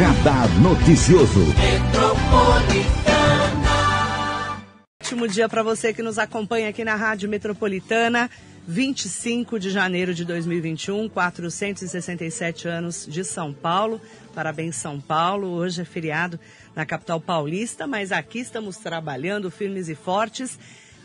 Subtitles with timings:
[0.00, 1.44] Radar Noticioso.
[4.98, 8.30] Ótimo dia para você que nos acompanha aqui na Rádio Metropolitana.
[8.66, 14.00] 25 de janeiro de 2021, 467 anos de São Paulo.
[14.34, 15.48] Parabéns, São Paulo.
[15.48, 16.40] Hoje é feriado
[16.74, 20.58] na capital paulista, mas aqui estamos trabalhando firmes e fortes.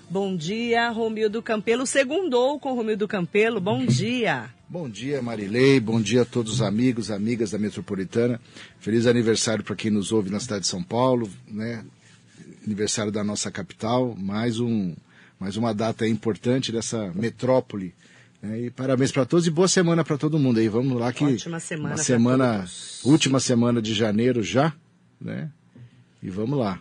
[0.10, 1.86] Bom dia, Romildo Campelo.
[1.86, 3.60] Segundou com Romildo Campelo.
[3.60, 4.55] Bom dia.
[4.68, 5.80] Bom dia, Marilei.
[5.80, 8.42] Bom dia a todos os amigos, amigas da Metropolitana.
[8.80, 11.86] Feliz aniversário para quem nos ouve na cidade de São Paulo, né?
[12.66, 14.16] Aniversário da nossa capital.
[14.18, 14.96] Mais um,
[15.40, 17.94] mais uma data importante dessa metrópole.
[18.42, 18.62] Né?
[18.62, 20.68] E parabéns para todos e boa semana para todo mundo aí.
[20.68, 21.96] Vamos lá que Ótima semana.
[21.96, 22.66] Uma semana,
[23.04, 24.74] última semana de janeiro já,
[25.22, 25.52] né?
[26.24, 26.80] E vamos lá.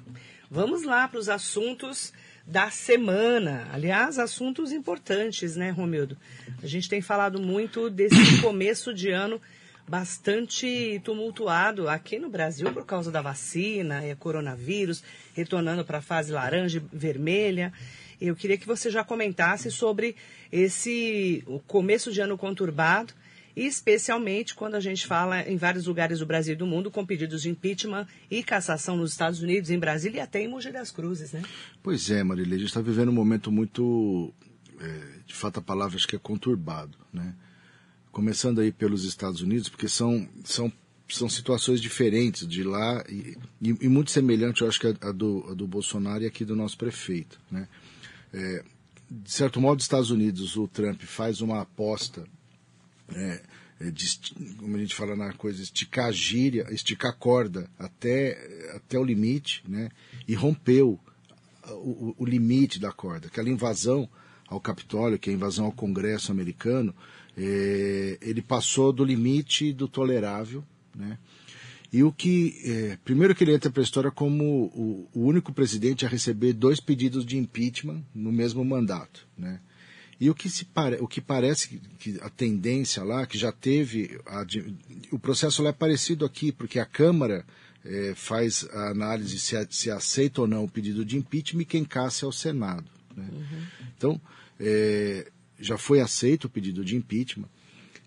[0.50, 2.14] Vamos lá para os assuntos
[2.46, 3.68] da semana.
[3.72, 6.16] Aliás, assuntos importantes, né, Romildo?
[6.62, 9.40] A gente tem falado muito desse começo de ano
[9.86, 15.02] bastante tumultuado aqui no Brasil por causa da vacina, é coronavírus,
[15.34, 17.72] retornando para a fase laranja e vermelha.
[18.20, 20.16] Eu queria que você já comentasse sobre
[20.50, 23.23] esse o começo de ano conturbado e
[23.56, 27.42] especialmente quando a gente fala em vários lugares do Brasil e do mundo com pedidos
[27.42, 31.32] de impeachment e cassação nos Estados Unidos, em Brasília e até em Mogi das Cruzes,
[31.32, 31.42] né?
[31.82, 34.32] Pois é, Marília, a gente está vivendo um momento muito,
[34.80, 37.34] é, de fato a palavra acho que é conturbado, né?
[38.10, 40.72] Começando aí pelos Estados Unidos, porque são, são,
[41.08, 45.12] são situações diferentes de lá e, e, e muito semelhante, eu acho que a, a,
[45.12, 47.68] do, a do Bolsonaro e aqui do nosso prefeito, né?
[48.32, 48.64] É,
[49.10, 52.24] de certo modo, Estados Unidos, o Trump faz uma aposta
[53.14, 54.20] é, de,
[54.58, 59.04] como a gente fala na coisa, esticar a gíria, esticar a corda até, até o
[59.04, 59.90] limite, né?
[60.26, 60.98] E rompeu
[61.68, 63.26] o, o, limite da corda.
[63.26, 64.08] Aquela invasão
[64.46, 66.94] ao Capitólio, que é a invasão ao Congresso americano,
[67.36, 71.18] é, ele passou do limite do tolerável, né?
[71.92, 75.52] E o que, é, primeiro que ele entra para a história como o, o, único
[75.52, 79.60] presidente a receber dois pedidos de impeachment no mesmo mandato, né?
[80.24, 83.52] E o que, se pare, o que parece que, que a tendência lá, que já
[83.52, 84.42] teve, a,
[85.12, 87.44] o processo lá é parecido aqui, porque a Câmara
[87.84, 91.84] é, faz a análise se, se, aceita ou não o pedido de impeachment e quem
[91.84, 92.86] caça é o Senado.
[93.14, 93.28] Né?
[93.30, 93.62] Uhum.
[93.98, 94.20] Então,
[94.58, 95.30] é,
[95.60, 97.50] já foi aceito o pedido de impeachment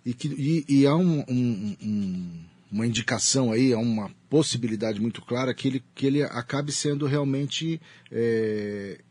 [0.04, 2.32] e, que, e, e há um, um, um,
[2.72, 7.80] uma indicação aí, há uma possibilidade muito clara que ele, que ele acabe sendo realmente
[8.12, 9.02] é,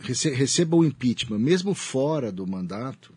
[0.00, 3.12] receba o impeachment, mesmo fora do mandato,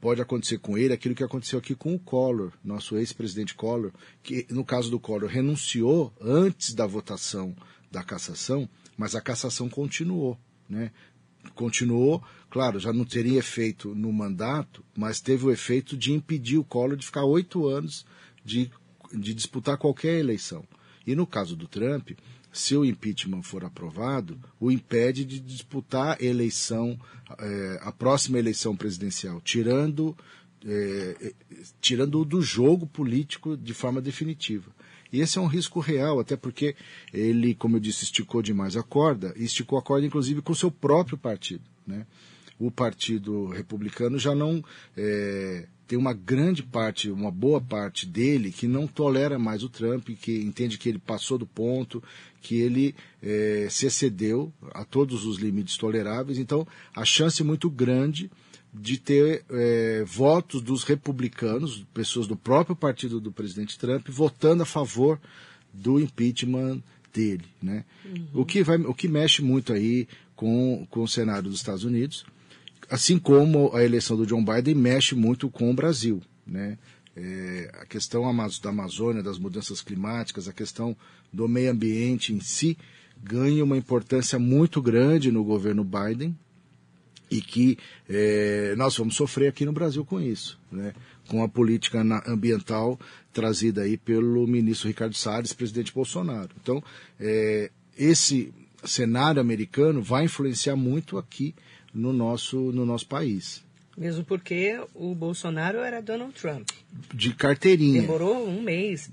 [0.00, 3.90] pode acontecer com ele aquilo que aconteceu aqui com o Collor, nosso ex-presidente Collor,
[4.22, 7.56] que no caso do Collor renunciou antes da votação
[7.90, 10.38] da cassação, mas a cassação continuou,
[10.68, 10.92] né?
[11.54, 16.64] Continuou, claro, já não teria efeito no mandato, mas teve o efeito de impedir o
[16.64, 18.04] Collor de ficar oito anos
[18.44, 18.70] de,
[19.12, 20.64] de disputar qualquer eleição.
[21.06, 22.10] E no caso do Trump,
[22.54, 26.98] se o impeachment for aprovado, o impede de disputar a eleição,
[27.36, 30.16] é, a próxima eleição presidencial, tirando,
[30.64, 31.34] é,
[31.80, 34.70] tirando do jogo político de forma definitiva.
[35.12, 36.76] E esse é um risco real, até porque
[37.12, 40.56] ele, como eu disse, esticou demais a corda, e esticou a corda inclusive com o
[40.56, 41.64] seu próprio partido.
[41.84, 42.06] Né?
[42.56, 44.64] O Partido Republicano já não
[44.96, 50.08] é, tem uma grande parte, uma boa parte dele que não tolera mais o Trump,
[50.20, 52.02] que entende que ele passou do ponto,
[52.40, 56.38] que ele é, se excedeu a todos os limites toleráveis.
[56.38, 58.30] Então, a chance é muito grande
[58.72, 64.66] de ter é, votos dos republicanos, pessoas do próprio partido do presidente Trump, votando a
[64.66, 65.20] favor
[65.72, 67.84] do impeachment dele, né?
[68.04, 68.26] Uhum.
[68.34, 72.24] O que vai, o que mexe muito aí com, com o cenário dos Estados Unidos
[72.90, 76.78] assim como a eleição do John Biden mexe muito com o Brasil, né?
[77.16, 78.22] É, a questão
[78.60, 80.96] da Amazônia, das mudanças climáticas, a questão
[81.32, 82.76] do meio ambiente em si
[83.22, 86.36] ganha uma importância muito grande no governo Biden
[87.30, 87.78] e que
[88.08, 90.92] é, nós vamos sofrer aqui no Brasil com isso, né?
[91.28, 92.98] com a política ambiental
[93.32, 96.50] trazida aí pelo ministro Ricardo Salles, presidente Bolsonaro.
[96.60, 96.82] Então,
[97.18, 98.52] é, esse
[98.84, 101.54] cenário americano vai influenciar muito aqui
[101.94, 103.64] no nosso, no nosso país.
[103.96, 106.68] Mesmo porque o Bolsonaro era Donald Trump.
[107.14, 108.00] De carteirinha.
[108.00, 109.08] Demorou um mês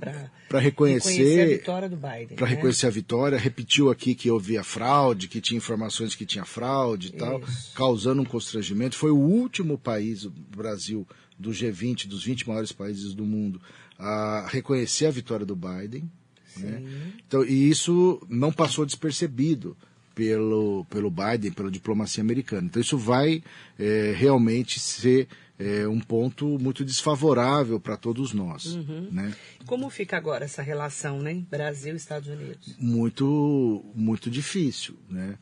[0.49, 2.35] para reconhecer, reconhecer, a vitória do Biden.
[2.35, 2.55] Para né?
[2.55, 3.37] reconhecer a vitória.
[3.37, 7.41] Repetiu aqui que havia fraude, que tinha informações que tinha fraude e tal,
[7.75, 8.95] causando um constrangimento.
[8.95, 11.07] Foi o último país, o Brasil,
[11.37, 13.61] do G20, dos 20 maiores países do mundo,
[13.99, 16.09] a reconhecer a vitória do Biden.
[16.57, 16.83] Né?
[17.27, 19.77] Então, e isso não passou despercebido
[20.13, 22.67] pelo, pelo Biden, pela diplomacia americana.
[22.67, 23.43] Então isso vai
[23.79, 25.27] é, realmente ser
[25.61, 28.73] é um ponto muito desfavorável para todos nós.
[28.73, 29.09] Uhum.
[29.11, 29.31] Né?
[29.67, 31.43] Como fica agora essa relação, né?
[31.51, 32.75] Brasil Estados Unidos?
[32.79, 35.37] Muito, muito difícil, né?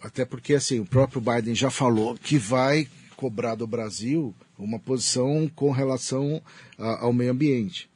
[0.00, 5.50] Até porque assim o próprio Biden já falou que vai cobrar do Brasil uma posição
[5.54, 6.40] com relação
[6.78, 7.90] a, ao meio ambiente.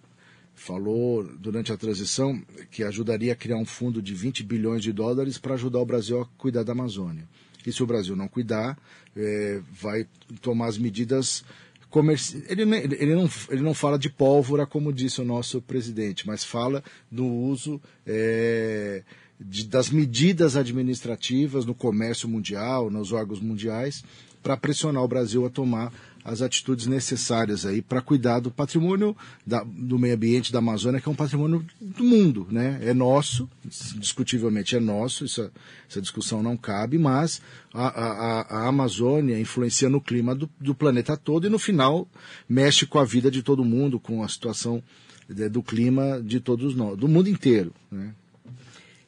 [0.54, 2.40] Falou durante a transição
[2.70, 6.20] que ajudaria a criar um fundo de 20 bilhões de dólares para ajudar o Brasil
[6.20, 7.26] a cuidar da Amazônia.
[7.66, 8.78] E se o Brasil não cuidar,
[9.16, 10.06] é, vai
[10.40, 11.44] tomar as medidas
[11.90, 12.44] comerciais.
[12.49, 16.82] Ele, ele, não, ele não fala de pólvora, como disse o nosso presidente, mas fala
[17.10, 19.02] do uso é,
[19.38, 24.02] de, das medidas administrativas no comércio mundial, nos órgãos mundiais,
[24.43, 25.93] para pressionar o Brasil a tomar
[26.25, 29.17] as atitudes necessárias aí para cuidar do patrimônio
[29.47, 32.79] da, do meio ambiente da Amazônia, que é um patrimônio do mundo, né?
[32.83, 33.49] É nosso,
[33.97, 35.51] discutivelmente é nosso, essa,
[35.89, 37.43] essa discussão não cabe, mas
[37.75, 42.09] a, a, a Amazônia influencia no clima do, do, planeta todo e no final
[42.49, 44.83] mexe com a vida de todo mundo, com a situação
[45.29, 48.15] né, do clima de todos nós, do mundo inteiro, né?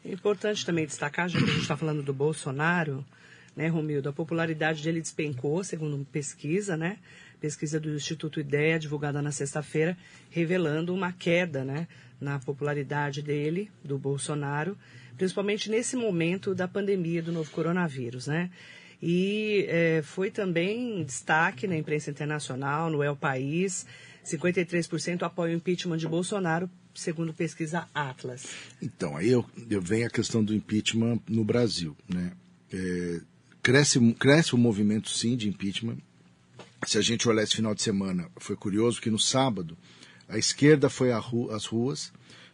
[0.04, 3.02] É importante também destacar, já que a gente está falando do Bolsonaro,
[3.56, 4.08] né, Romildo?
[4.08, 6.98] A popularidade dele despencou, segundo pesquisa, né?
[7.40, 9.96] Pesquisa do Instituto Ideia, divulgada na sexta-feira,
[10.30, 11.86] revelando uma queda, né?
[12.20, 14.76] Na popularidade dele, do Bolsonaro,
[15.16, 18.50] principalmente nesse momento da pandemia do novo coronavírus, né?
[19.02, 23.84] E é, foi também destaque na imprensa internacional, no El País,
[24.24, 28.46] 53% apoia o impeachment de Bolsonaro, segundo pesquisa Atlas.
[28.80, 32.32] Então, aí eu, eu venho a questão do impeachment no Brasil, né?
[32.72, 33.20] É,
[33.64, 35.96] cresce, cresce o movimento, sim, de impeachment.
[36.86, 39.76] Se a gente olhar esse final de semana, foi curioso que no sábado
[40.28, 42.12] a esquerda foi às ruas,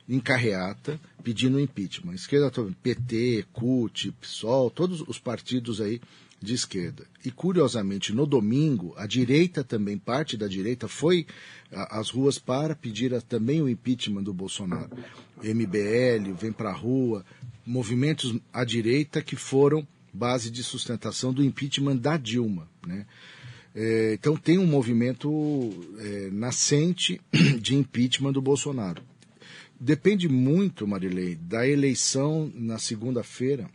[0.09, 2.12] em carreata, pedindo impeachment.
[2.12, 6.01] A esquerda, PT, CUT, PSOL, todos os partidos aí
[6.41, 7.05] de esquerda.
[7.25, 11.27] E curiosamente, no domingo, a direita também, parte da direita, foi
[11.73, 14.91] às ruas para pedir a, também o impeachment do Bolsonaro.
[15.43, 17.25] MBL, Vem Pra Rua,
[17.67, 22.69] movimentos à direita que foram base de sustentação do impeachment da Dilma.
[22.87, 23.07] Né?
[23.75, 27.21] É, então tem um movimento é, nascente
[27.61, 29.03] de impeachment do Bolsonaro.
[29.79, 33.71] Depende muito, Marilei, da eleição na segunda-feira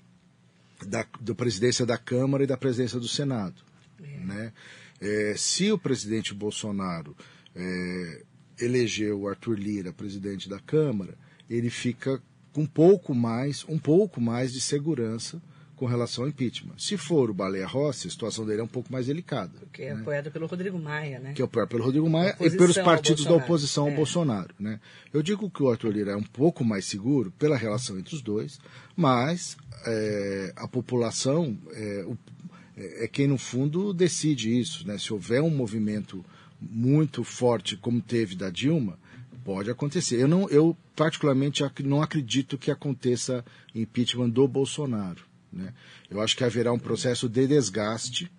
[0.85, 3.55] da, da presidência da Câmara e da presidência do Senado.
[4.01, 4.19] É.
[4.19, 4.53] Né?
[5.01, 7.15] É, se o presidente Bolsonaro
[7.55, 8.23] é,
[8.59, 11.17] elegeu o Arthur Lira presidente da Câmara,
[11.49, 12.21] ele fica
[12.53, 15.41] com um pouco mais, um pouco mais de segurança
[15.75, 16.75] com relação ao impeachment.
[16.77, 19.51] Se for o Baleia Rossi, a situação dele é um pouco mais delicada.
[19.59, 20.01] Porque é né?
[20.01, 21.33] apoiado pelo Rodrigo Maia, né?
[21.33, 23.95] Que é apoiado pelo Rodrigo Maia e pelos partidos da oposição ao é.
[23.95, 24.53] Bolsonaro.
[24.59, 24.79] Né?
[25.13, 28.21] Eu digo que o Arthur Lira é um pouco mais seguro pela relação entre os
[28.21, 28.59] dois,
[28.95, 32.17] mas é, a população é, o,
[32.77, 34.87] é quem, no fundo, decide isso.
[34.87, 34.97] Né?
[34.97, 36.23] Se houver um movimento
[36.59, 38.97] muito forte, como teve da Dilma,
[39.43, 40.19] pode acontecer.
[40.19, 45.23] Eu, não, eu particularmente, não acredito que aconteça impeachment do Bolsonaro.
[45.55, 45.73] Né?
[46.09, 48.29] Eu acho que haverá um processo de desgaste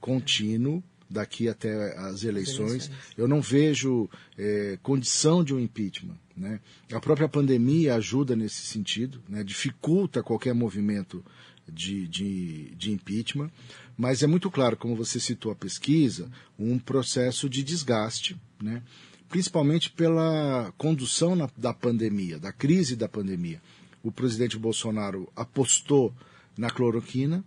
[0.00, 2.90] contínuo daqui até as eleições.
[3.16, 6.18] Eu não vejo é, condição de um impeachment.
[6.36, 6.60] Né?
[6.92, 9.44] A própria pandemia ajuda nesse sentido, né?
[9.44, 11.24] dificulta qualquer movimento
[11.72, 13.50] de, de, de, impeachment,
[13.96, 18.82] mas é muito claro, como você citou a pesquisa, um processo de desgaste, né?
[19.28, 23.60] principalmente pela condução na, da pandemia, da crise da pandemia.
[24.02, 26.14] O presidente Bolsonaro apostou
[26.56, 27.44] na cloroquina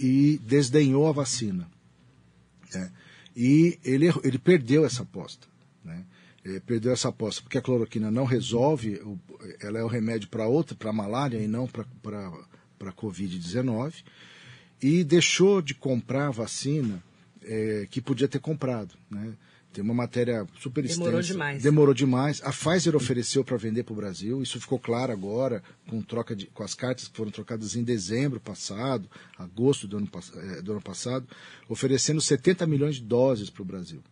[0.00, 1.68] e desdenhou a vacina.
[2.74, 2.92] Né?
[3.36, 5.46] E ele, ele perdeu essa aposta.
[5.84, 6.04] Né?
[6.44, 9.00] Ele perdeu essa aposta porque a cloroquina não resolve,
[9.60, 11.84] ela é o remédio para outra, para malária e não para
[12.80, 14.02] a Covid-19.
[14.82, 17.02] E deixou de comprar a vacina
[17.42, 18.94] é, que podia ter comprado.
[19.10, 19.34] Né?
[19.78, 21.04] Tem uma matéria super extensa.
[21.04, 21.62] Demorou demais.
[21.62, 22.42] Demorou demais.
[22.42, 24.42] A Pfizer ofereceu para vender para o Brasil.
[24.42, 28.40] Isso ficou claro agora com troca de, com as cartas que foram trocadas em dezembro
[28.40, 29.08] passado,
[29.38, 31.28] agosto do ano, eh, do ano passado,
[31.68, 34.02] oferecendo 70 milhões de doses para o Brasil.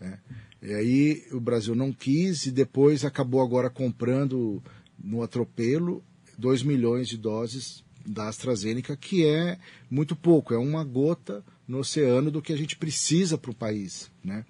[0.00, 0.16] É.
[0.62, 4.62] E aí o Brasil não quis e depois acabou agora comprando
[4.98, 6.02] no atropelo
[6.38, 9.58] 2 milhões de doses da AstraZeneca, que é
[9.90, 14.10] muito pouco, é uma gota no oceano do que a gente precisa para o país.
[14.22, 14.44] Né?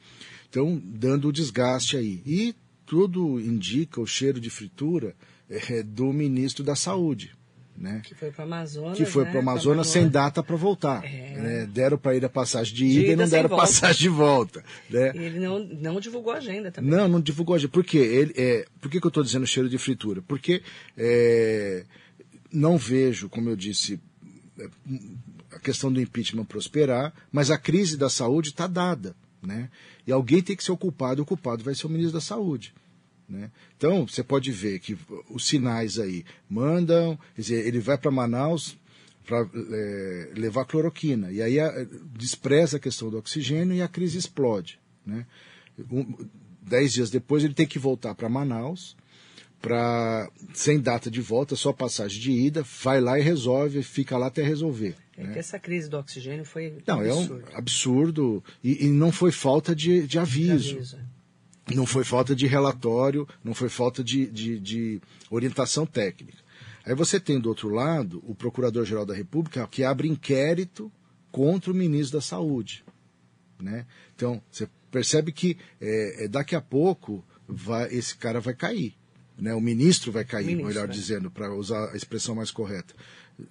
[0.50, 2.20] Então, dando o desgaste aí.
[2.26, 2.52] E
[2.84, 5.14] tudo indica o cheiro de fritura
[5.48, 7.30] é, do ministro da Saúde.
[7.76, 8.02] Né?
[8.04, 8.98] Que foi para Amazonas.
[8.98, 9.30] Que foi né?
[9.30, 11.04] para Amazonas sem data para voltar.
[11.04, 11.36] É.
[11.36, 11.66] Né?
[11.66, 14.64] Deram para ele a passagem de ida, de ida e não deram passagem de volta.
[14.90, 15.12] Né?
[15.14, 16.90] Ele não, não divulgou a agenda também.
[16.90, 17.72] Não, não divulgou a agenda.
[17.72, 17.98] Por quê?
[17.98, 20.20] Ele, é, por que, que eu estou dizendo cheiro de fritura?
[20.22, 20.60] Porque
[20.98, 21.84] é,
[22.52, 24.00] não vejo, como eu disse,
[24.58, 24.68] é,
[25.54, 29.14] a questão do impeachment prosperar, mas a crise da saúde está dada.
[29.42, 29.68] Né?
[30.06, 32.20] E alguém tem que ser o culpado, e o culpado vai ser o ministro da
[32.20, 32.72] Saúde.
[33.28, 33.50] Né?
[33.76, 34.96] Então, você pode ver que
[35.28, 38.76] os sinais aí mandam, dizer, ele vai para Manaus
[39.26, 44.18] para é, levar cloroquina, e aí a, despreza a questão do oxigênio e a crise
[44.18, 44.80] explode.
[45.06, 45.26] Né?
[45.90, 46.28] Um,
[46.60, 48.96] dez dias depois ele tem que voltar para Manaus,
[49.62, 54.26] pra, sem data de volta, só passagem de ida, vai lá e resolve, fica lá
[54.26, 54.96] até resolver.
[55.16, 55.32] É né?
[55.32, 57.44] que essa crise do oxigênio foi Não, absurdo.
[57.46, 60.64] é um absurdo e, e não foi falta de, de aviso.
[60.64, 60.98] De aviso.
[61.72, 65.00] Não foi falta de relatório, não foi falta de, de, de
[65.30, 66.38] orientação técnica.
[66.84, 70.90] Aí você tem do outro lado o Procurador-Geral da República que abre inquérito
[71.30, 72.84] contra o ministro da Saúde.
[73.60, 73.86] Né?
[74.16, 78.96] Então, você percebe que é, é, daqui a pouco vai, esse cara vai cair.
[79.38, 79.54] Né?
[79.54, 80.92] O ministro vai cair, Ministro, melhor é.
[80.92, 82.94] dizendo, para usar a expressão mais correta.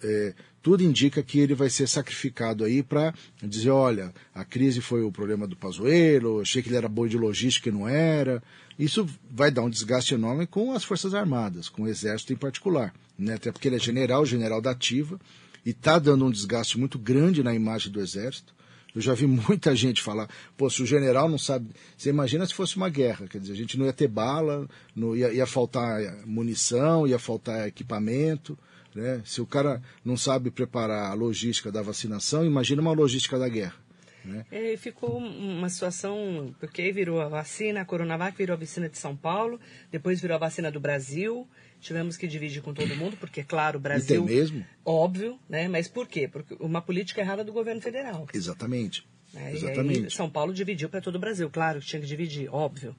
[0.03, 5.01] É, tudo indica que ele vai ser sacrificado aí para dizer, olha, a crise foi
[5.01, 8.43] o problema do Pazuello, achei que ele era boi de logística e não era.
[8.77, 12.93] Isso vai dar um desgaste enorme com as Forças Armadas, com o Exército em particular.
[13.17, 13.33] Né?
[13.33, 15.19] Até porque ele é general, general da ativa,
[15.65, 18.53] e está dando um desgaste muito grande na imagem do Exército.
[18.95, 21.69] Eu já vi muita gente falar, pô, se o general não sabe.
[21.97, 25.15] Você imagina se fosse uma guerra, quer dizer, a gente não ia ter bala, não
[25.15, 28.57] ia, ia faltar munição, ia faltar equipamento.
[28.93, 29.21] Né?
[29.25, 33.75] Se o cara não sabe preparar a logística da vacinação, imagina uma logística da guerra.
[34.23, 34.45] Né?
[34.51, 39.15] É, ficou uma situação, porque virou a vacina, a Coronavac virou a vacina de São
[39.15, 39.59] Paulo,
[39.91, 41.47] depois virou a vacina do Brasil,
[41.81, 44.23] tivemos que dividir com todo mundo, porque, claro, o Brasil...
[44.23, 44.65] E tem mesmo?
[44.85, 45.67] Óbvio, né?
[45.67, 46.27] Mas por quê?
[46.27, 48.27] Porque uma política errada do governo federal.
[48.33, 49.05] Exatamente.
[49.33, 49.53] né?
[49.53, 50.01] Exatamente.
[50.01, 52.95] E aí São Paulo dividiu para todo o Brasil, claro que tinha que dividir, óbvio.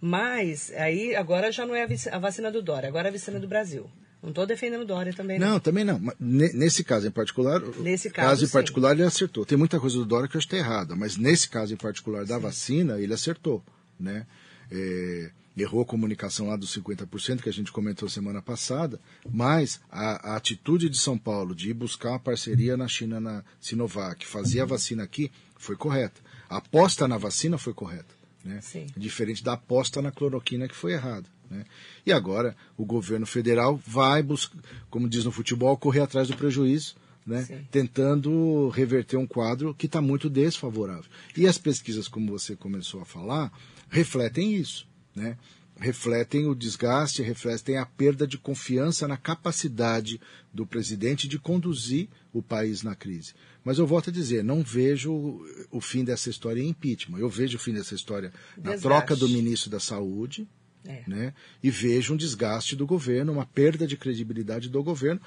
[0.00, 3.48] Mas aí agora já não é a vacina do Dória, agora é a vacina do
[3.48, 3.88] Brasil.
[4.20, 5.50] Não estou defendendo o Dória também, não.
[5.50, 6.00] Não, também não.
[6.18, 8.52] Nesse caso em particular, Nesse caso, em sim.
[8.52, 9.44] particular ele acertou.
[9.44, 11.76] Tem muita coisa do Dória que eu acho que está errada, mas nesse caso em
[11.76, 13.62] particular da vacina, ele acertou.
[14.00, 14.26] Né?
[14.72, 15.30] É,
[15.62, 20.36] errou a comunicação lá dos 50% que a gente comentou semana passada, mas a, a
[20.36, 24.64] atitude de São Paulo de ir buscar uma parceria na China, na Sinovac, fazer a
[24.64, 26.20] vacina aqui, foi correta.
[26.48, 28.14] A aposta na vacina foi correta.
[28.44, 28.60] Né?
[28.60, 28.86] Sim.
[28.96, 31.26] Diferente da aposta na cloroquina que foi errada.
[31.50, 31.64] Né?
[32.04, 34.58] E agora o governo federal vai buscar,
[34.90, 36.96] como diz no futebol, correr atrás do prejuízo,
[37.26, 37.64] né?
[37.70, 41.10] Tentando reverter um quadro que está muito desfavorável.
[41.34, 43.50] E as pesquisas, como você começou a falar,
[43.88, 44.86] refletem isso.
[45.14, 45.36] Né?
[45.76, 50.20] Refletem o desgaste, refletem a perda de confiança na capacidade
[50.52, 53.32] do presidente de conduzir o país na crise.
[53.64, 55.40] Mas eu volto a dizer, não vejo
[55.70, 57.18] o fim dessa história em impeachment.
[57.18, 58.82] Eu vejo o fim dessa história na Desgaste.
[58.82, 60.46] troca do ministro da Saúde,
[60.84, 61.02] É.
[61.08, 61.34] né?
[61.62, 65.20] E vejo um desgaste do governo, uma perda de credibilidade do governo.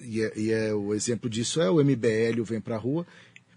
[0.00, 3.06] E, é, e é- o exemplo disso é o MBL vem para a rua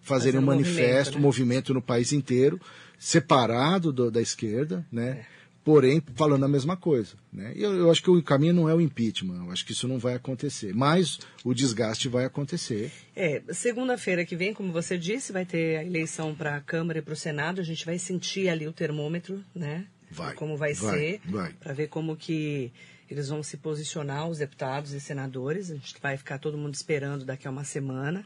[0.06, 1.22] fazerem um manifesto, movimento, um né?
[1.22, 2.60] movimento no país inteiro,
[2.98, 5.26] separado do- da esquerda, né?
[5.32, 5.36] É.
[5.64, 7.16] Porém, falando a mesma coisa.
[7.34, 7.52] Né?
[7.56, 9.98] Eu, eu acho que o caminho não é o impeachment, eu acho que isso não
[9.98, 10.76] vai acontecer.
[10.76, 12.92] Mas o desgaste vai acontecer.
[13.16, 17.02] É, segunda-feira que vem, como você disse, vai ter a eleição para a Câmara e
[17.02, 17.60] para o Senado.
[17.60, 19.88] A gente vai sentir ali o termômetro, né?
[20.12, 21.52] Vai, Como vai, vai, ser, vai.
[21.54, 22.72] para ver como que
[23.10, 25.72] eles vão se posicionar, os deputados e senadores.
[25.72, 28.24] A gente vai ficar todo mundo esperando daqui a uma semana.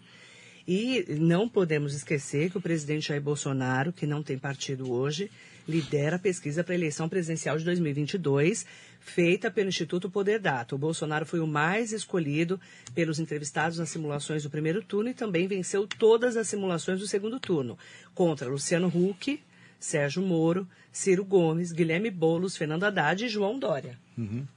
[0.71, 5.31] E não podemos esquecer que o presidente Jair Bolsonaro, que não tem partido hoje,
[5.67, 8.67] lidera a pesquisa para a eleição presidencial de 2022,
[8.99, 10.75] feita pelo Instituto Poder Data.
[10.75, 12.61] O Bolsonaro foi o mais escolhido
[12.93, 17.39] pelos entrevistados nas simulações do primeiro turno e também venceu todas as simulações do segundo
[17.39, 17.75] turno,
[18.13, 19.41] contra Luciano Huck,
[19.79, 23.97] Sérgio Moro, Ciro Gomes, Guilherme Boulos, Fernando Haddad e João Dória.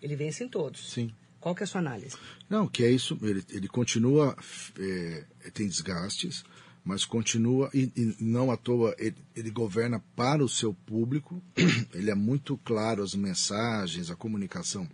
[0.03, 0.93] Ele vence em todos.
[0.93, 1.11] Sim.
[1.43, 2.17] Qual que é a sua análise?
[2.49, 4.37] Não, que é isso, ele, ele continua,
[4.79, 6.45] é, tem desgastes,
[6.85, 11.43] mas continua, e, e não à toa, ele, ele governa para o seu público,
[11.95, 14.89] ele é muito claro as mensagens, a comunicação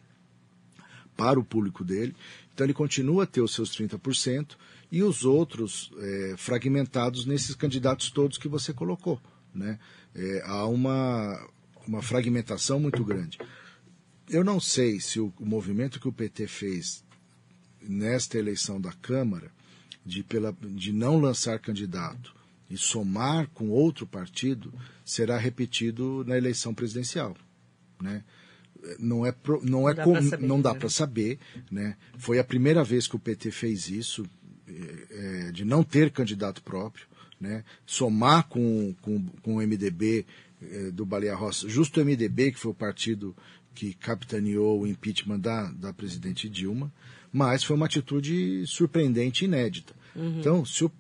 [1.17, 2.15] para o público dele,
[2.53, 4.57] então ele continua a ter os seus 30%
[4.91, 9.21] e os outros é, fragmentados nesses candidatos todos que você colocou.
[9.55, 9.79] Né?
[10.15, 11.49] É, há uma,
[11.87, 13.39] uma fragmentação muito grande.
[14.29, 17.05] Eu não sei se o, o movimento que o PT fez
[17.81, 19.51] nesta eleição da Câmara,
[20.09, 22.35] de, pela, de não lançar candidato
[22.71, 24.73] e somar com outro partido,
[25.05, 27.37] será repetido na eleição presidencial.
[28.01, 28.25] Né?
[28.99, 30.79] Não, é pro, não, é dá com- pra saber, não dá né?
[30.79, 31.39] para saber.
[31.71, 31.97] Né?
[32.17, 34.27] Foi a primeira vez que o PT fez isso,
[34.67, 37.07] eh, eh, de não ter candidato próprio,
[37.41, 37.65] né?
[37.87, 40.27] somar com, com, com o MDB
[40.63, 43.35] eh, do Baleia Rossi, justo o MDB, que foi o partido
[43.75, 46.93] que capitaneou o impeachment da, da presidente Dilma,
[47.33, 49.95] mas foi uma atitude surpreendente e inédita.
[50.39, 50.91] Então, se o,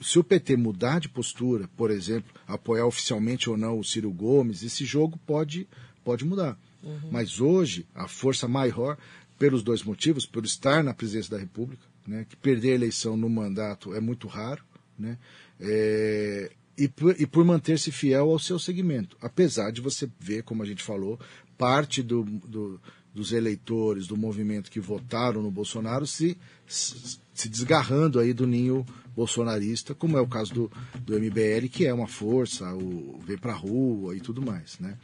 [0.00, 4.62] se o PT mudar de postura, por exemplo, apoiar oficialmente ou não o Ciro Gomes,
[4.62, 5.66] esse jogo pode,
[6.04, 6.58] pode mudar.
[6.82, 7.10] Uhum.
[7.10, 8.96] Mas hoje, a força maior,
[9.38, 13.28] pelos dois motivos, por estar na presidência da República, né, que perder a eleição no
[13.28, 14.62] mandato é muito raro,
[14.98, 15.18] né,
[15.58, 19.16] é, e por, e por manter-se fiel ao seu segmento.
[19.20, 21.18] Apesar de você ver, como a gente falou,
[21.58, 22.80] parte do, do,
[23.14, 26.36] dos eleitores do movimento que votaram no Bolsonaro se,
[26.66, 28.84] se desgarrando aí do ninho
[29.16, 33.54] bolsonarista, como é o caso do, do MBL, que é uma força, o vem para
[33.54, 34.78] rua e tudo mais.
[34.78, 34.98] Né?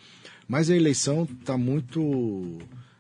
[0.47, 2.59] Mas a eleição está muito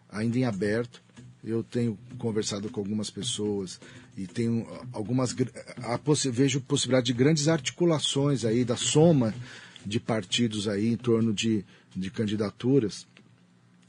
[0.09, 1.03] ainda em aberto.
[1.45, 3.79] Eu tenho conversado com algumas pessoas
[4.17, 5.35] e tenho algumas
[6.31, 9.35] vejo possibilidade de grandes articulações aí da soma
[9.85, 13.07] de partidos aí em torno de, de candidaturas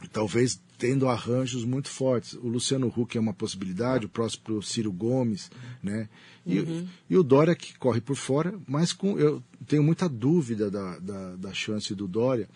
[0.09, 2.33] talvez tendo arranjos muito fortes.
[2.33, 5.49] O Luciano Huck é uma possibilidade, o próximo Ciro Gomes,
[5.81, 6.09] né?
[6.45, 6.87] E, uhum.
[7.09, 11.35] e, o Dória que corre por fora, mas com, eu tenho muita dúvida da, da,
[11.35, 12.49] da chance do Dória,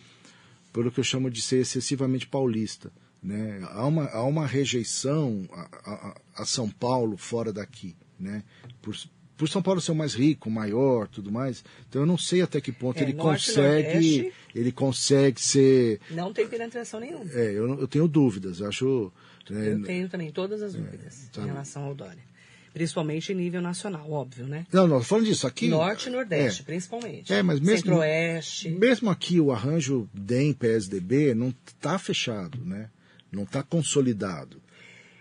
[0.74, 2.92] pelo que eu chamo de ser excessivamente paulista.
[3.24, 3.66] Né?
[3.72, 5.62] Há, uma, há uma rejeição a,
[5.92, 8.44] a, a São Paulo fora daqui, né?
[8.82, 8.96] por,
[9.38, 11.64] por São Paulo ser o mais rico, maior, tudo mais.
[11.88, 16.00] Então eu não sei até que ponto é, ele consegue, ele consegue ser.
[16.10, 17.30] Não tem penetração nenhuma.
[17.32, 18.60] É, eu, eu tenho dúvidas.
[18.60, 19.12] Eu acho.
[19.50, 22.26] É, eu tenho também todas as é, dúvidas é, em relação ao Dória.
[22.74, 24.68] Principalmente em nível nacional, óbvio, né?
[24.72, 25.68] Não, não, falando disso aqui.
[25.68, 27.34] Norte e Nordeste, é, principalmente.
[27.34, 27.78] É, mas mesmo.
[27.78, 28.70] Centro-Oeste.
[28.70, 32.90] Mesmo aqui o arranjo DEM-PSDB não está fechado, né?
[33.32, 34.62] Não está consolidado.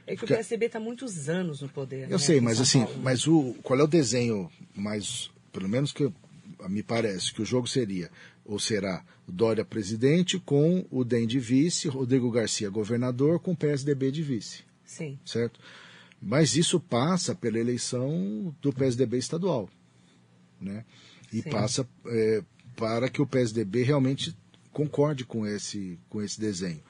[0.07, 2.05] É que o PSDB está muitos anos no poder.
[2.05, 3.01] Eu né, sei, mas assim, Paulo.
[3.03, 6.13] mas o, qual é o desenho mais, pelo menos que
[6.69, 8.11] me parece, que o jogo seria,
[8.45, 14.13] ou será, Dória presidente com o DEM de vice, Rodrigo Garcia governador com o PSDB
[14.13, 14.63] de vice.
[14.85, 15.19] Sim.
[15.25, 15.59] Certo?
[16.23, 19.69] Mas isso passa pela eleição do PSDB estadual.
[20.61, 20.85] Né?
[21.33, 21.51] E Sim.
[21.51, 22.43] passa é,
[22.77, 24.37] para que o PSDB realmente
[24.73, 26.81] concorde com esse, com esse desenho.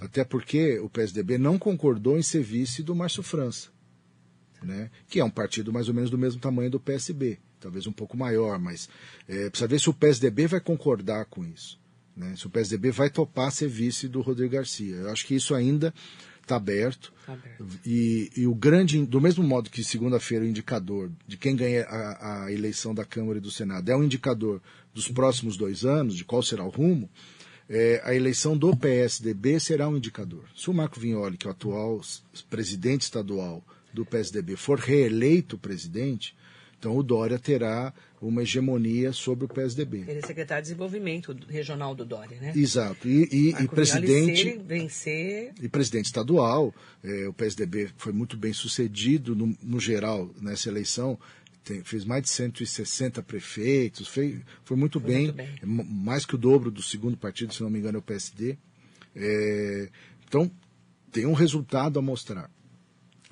[0.00, 3.70] Até porque o PSDB não concordou em ser vice do Márcio França,
[4.62, 4.90] né?
[5.08, 8.16] que é um partido mais ou menos do mesmo tamanho do PSB, talvez um pouco
[8.16, 8.88] maior, mas
[9.28, 11.78] é, precisa ver se o PSDB vai concordar com isso.
[12.16, 12.34] Né?
[12.36, 14.96] Se o PSDB vai topar ser vice do Rodrigo Garcia.
[14.96, 15.92] Eu acho que isso ainda
[16.44, 17.12] está aberto.
[17.26, 17.64] Tá aberto.
[17.84, 22.44] E, e, o grande, do mesmo modo que segunda-feira o indicador de quem ganha a,
[22.44, 26.24] a, eleição da Câmara e do Senado é um indicador dos próximos dois anos, de
[26.24, 27.10] qual será o rumo,
[27.68, 30.44] é, a eleição do PSDB será um indicador.
[30.54, 32.00] Se o Marco Vignoli, que é o atual
[32.50, 36.36] presidente estadual do PSDB, for reeleito presidente,
[36.78, 40.04] então o Dória terá uma hegemonia sobre o PSDB.
[40.06, 42.52] Ele é secretário de Desenvolvimento Regional do Dória, né?
[42.54, 43.08] Exato.
[43.08, 44.58] E, e, e presidente.
[44.66, 45.52] vencer.
[45.62, 46.74] E presidente estadual.
[47.02, 51.18] É, o PSDB foi muito bem sucedido, no, no geral, nessa eleição
[51.64, 56.34] tem, fez mais de 160 prefeitos, fez, foi muito, foi bem, muito bem, mais que
[56.34, 58.58] o dobro do segundo partido, se não me engano, é o PSD.
[59.16, 59.88] É,
[60.28, 60.50] então,
[61.10, 62.50] tem um resultado a mostrar.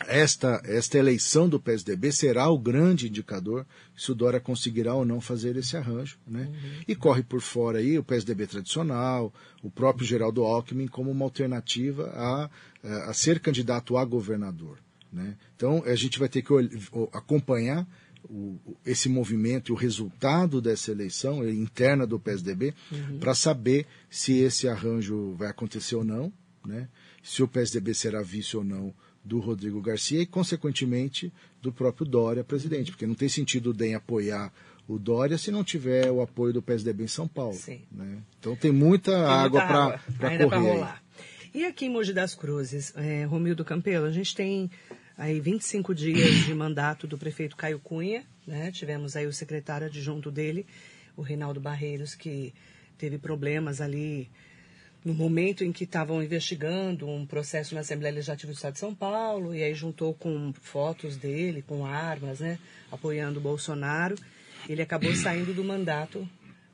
[0.07, 3.64] Esta, esta eleição do PSDB será o grande indicador
[3.97, 6.18] se o Dória conseguirá ou não fazer esse arranjo.
[6.27, 6.49] Né?
[6.51, 6.81] Uhum.
[6.88, 12.11] E corre por fora aí o PSDB tradicional, o próprio Geraldo Alckmin como uma alternativa
[12.16, 12.51] a,
[13.09, 14.79] a ser candidato a governador.
[15.12, 15.37] Né?
[15.55, 16.53] Então a gente vai ter que
[17.12, 17.87] acompanhar
[18.25, 23.19] o, esse movimento e o resultado dessa eleição interna do PSDB uhum.
[23.19, 26.33] para saber se esse arranjo vai acontecer ou não,
[26.65, 26.89] né?
[27.23, 32.43] se o PSDB será vice ou não do Rodrigo Garcia e, consequentemente, do próprio Dória
[32.43, 34.53] presidente, porque não tem sentido o DEM apoiar
[34.89, 37.57] o Dória se não tiver o apoio do PSDB em São Paulo.
[37.91, 38.19] Né?
[38.39, 40.01] Então tem muita tem água para
[40.49, 41.03] correr.
[41.55, 44.71] E aqui em Mogi das Cruzes, é, Romildo Campelo, a gente tem
[45.16, 48.70] aí 25 dias de mandato do prefeito Caio Cunha, né?
[48.72, 50.66] Tivemos aí o secretário adjunto dele,
[51.16, 52.55] o Reinaldo Barreiros, que
[52.96, 54.31] teve problemas ali
[55.05, 58.94] no momento em que estavam investigando um processo na Assembleia Legislativa do Estado de São
[58.94, 62.59] Paulo, e aí juntou com fotos dele, com armas, né,
[62.90, 64.14] apoiando o Bolsonaro,
[64.68, 66.29] ele acabou saindo do mandato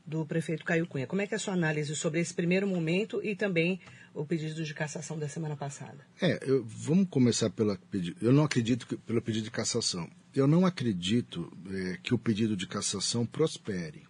[0.04, 1.06] do prefeito Caio Cunha.
[1.06, 3.80] Como é que é a sua análise sobre esse primeiro momento e também
[4.18, 6.04] o pedido de cassação da semana passada?
[6.20, 8.16] É, eu, vamos começar pela pedido.
[8.20, 10.10] Eu não acredito que, pelo pedido de cassação.
[10.34, 14.02] Eu não acredito é, que o pedido de cassação prospere.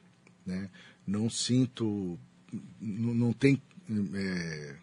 [0.46, 0.70] Né?
[1.06, 2.18] Não sinto,
[2.80, 3.60] não, não tem
[4.14, 4.76] é,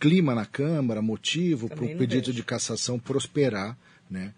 [0.00, 2.32] clima na Câmara, motivo para o pedido vejo.
[2.32, 3.78] de cassação prosperar.
[4.10, 4.34] Né?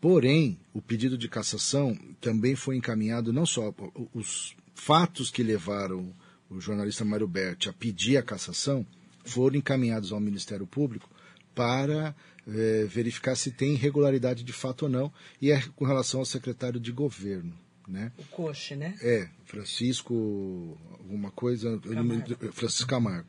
[0.00, 3.72] Porém, o pedido de cassação também foi encaminhado não só
[4.12, 6.12] os fatos que levaram
[6.48, 8.84] o jornalista Mário Berti a pedir a cassação
[9.24, 11.08] foram encaminhados ao Ministério Público
[11.54, 12.14] para
[12.46, 16.80] é, verificar se tem irregularidade de fato ou não, e é com relação ao secretário
[16.80, 17.52] de governo.
[17.86, 18.12] né?
[18.18, 18.96] O Coche, né?
[19.02, 22.52] É, Francisco, alguma coisa, Camargo.
[22.52, 23.28] Francisco Camargo.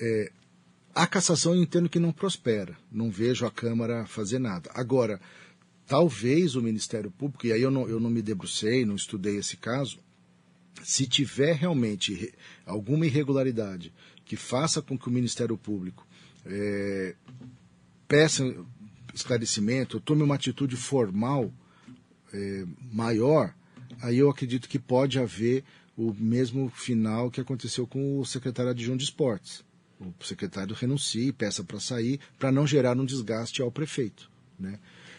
[0.00, 0.32] É,
[0.94, 4.70] a cassação eu entendo que não prospera, não vejo a Câmara fazer nada.
[4.74, 5.20] Agora,
[5.86, 9.56] talvez o Ministério Público, e aí eu não, eu não me debrucei, não estudei esse
[9.56, 9.98] caso,
[10.82, 12.32] se tiver realmente re-
[12.66, 13.92] alguma irregularidade
[14.32, 16.06] que faça com que o Ministério Público
[16.46, 17.14] é,
[18.08, 18.42] peça
[19.12, 21.52] esclarecimento, tome uma atitude formal
[22.32, 23.54] é, maior,
[24.00, 25.62] aí eu acredito que pode haver
[25.94, 29.62] o mesmo final que aconteceu com o secretário adjunto de esportes.
[30.00, 34.30] O secretário renuncie, peça para sair, para não gerar um desgaste ao prefeito.
[34.58, 34.78] Né?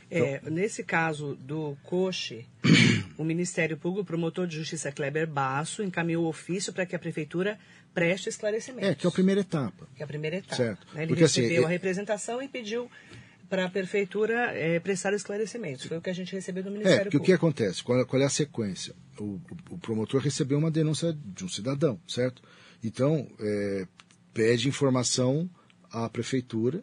[0.09, 2.45] É, nesse caso do Coche,
[3.17, 7.59] o Ministério Público, o promotor de justiça Kleber Basso, encaminhou ofício para que a prefeitura
[7.93, 8.89] preste esclarecimentos.
[8.89, 9.87] É, que é a primeira etapa.
[9.95, 10.55] Que é a primeira etapa.
[10.55, 10.87] Certo.
[10.93, 11.01] né?
[11.03, 12.89] Ele Porque, assim, recebeu é- a representação e pediu
[13.49, 15.85] para a prefeitura eh, prestar esclarecimentos.
[15.85, 17.45] Foi o que a gente recebeu do É, Ministério porque o que Público.
[17.45, 17.83] acontece?
[17.83, 18.95] Qual, qual é a sequência?
[19.19, 22.41] O, o- o promotor recebeu uma denúncia de um cidadão, certo?
[22.83, 23.87] Então, é,
[24.33, 25.47] pede informação
[25.91, 26.81] à prefeitura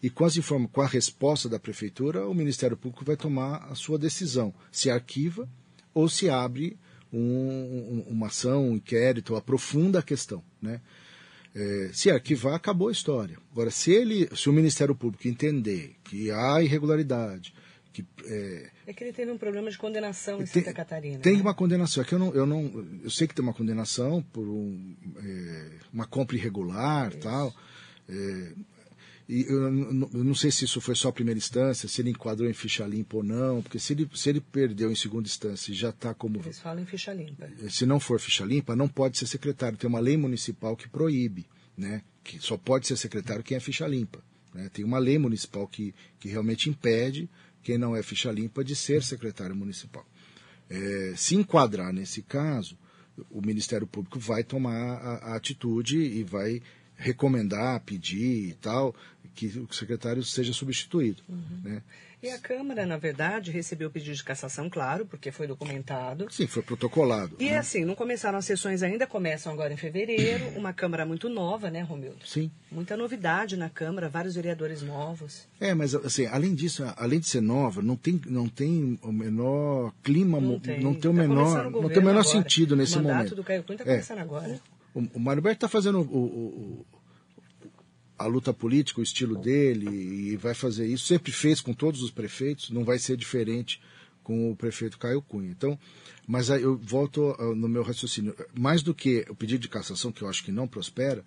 [0.00, 3.74] e com, as informa com a resposta da prefeitura, o Ministério Público vai tomar a
[3.74, 5.48] sua decisão, se arquiva
[5.92, 6.78] ou se abre
[7.18, 10.80] um- um- uma ação, um inquérito, aprofunda a questão, né?
[11.54, 13.36] É, se arquivar, acabou a história.
[13.52, 17.54] Agora, se ele, se o Ministério Público entender que há irregularidade,
[17.92, 21.18] que é, É que ele teve um problema de condenação em tem, Santa Catarina.
[21.20, 21.40] tem né?
[21.40, 22.02] uma condenação.
[22.02, 25.66] É que eu não, eu não, eu sei que tem uma condenação por um, é,
[25.92, 27.54] uma compra irregular, tal.
[28.08, 28.52] É,
[29.28, 32.52] e eu, não- sei se isso foi só a primeira instância, se ele enquadrou em
[32.52, 35.88] ficha limpa ou não, porque se ele, se ele perdeu em segunda instância e já
[35.90, 37.48] está como Eles falam em ficha limpa.
[37.70, 39.78] se não for ficha limpa, não pode ser secretário.
[39.78, 42.02] Tem uma lei municipal que proíbe, né?
[42.22, 44.22] Que só pode ser secretário quem é ficha limpa.
[44.52, 44.68] né?
[44.72, 47.28] Tem uma lei municipal que, que realmente impede
[47.62, 50.06] quem não é ficha limpa de ser secretário municipal.
[50.68, 52.76] É, se enquadrar nesse caso,
[53.30, 56.60] o Ministério Público vai tomar a, a atitude e vai
[56.96, 58.94] recomendar, pedir e tal,
[59.34, 61.22] que o secretário seja substituído.
[61.62, 61.82] Né?
[62.22, 66.26] E a Câmara, na verdade, recebeu o pedido de cassação, claro, porque foi documentado.
[66.30, 67.36] Sim, foi protocolado.
[67.38, 67.58] E né?
[67.58, 70.48] assim, não começaram as sessões ainda, começam agora em fevereiro.
[70.56, 72.26] Uma Câmara muito nova, né, Romildo?
[72.26, 72.50] Sim.
[72.72, 75.46] Muita novidade na Câmara, vários vereadores novos.
[75.60, 79.92] É, mas assim, além disso, além de ser nova, não tem, não tem o menor
[80.02, 80.80] clima, Não tem.
[80.80, 82.24] não tem o Tá menor, o não tem o menor agora.
[82.24, 83.34] sentido nesse o mandato momento.
[83.34, 83.94] do Caio Cunha está É.
[83.96, 84.60] começando agora.
[84.94, 86.86] O, o Mário Berto está fazendo o- o-
[88.18, 91.06] a luta política, o estilo dele, e vai fazer isso.
[91.06, 93.80] Sempre fez com todos os prefeitos, não vai ser diferente
[94.22, 95.50] com o prefeito Caio Cunha.
[95.50, 95.78] Então,
[96.26, 98.34] mas aí eu volto ah, no meu raciocínio.
[98.58, 101.24] Mais do que o pedido de cassação, que eu acho que não prospera,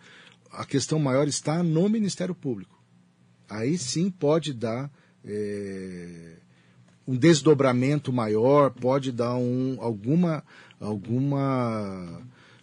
[0.51, 2.81] a questão maior está no Ministério Público.
[3.49, 4.91] Aí sim pode dar
[5.23, 6.37] eh,
[7.07, 10.43] um desdobramento maior, pode dar um, alguma,
[10.79, 12.21] alguma